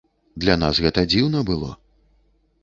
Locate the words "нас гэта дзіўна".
0.61-1.45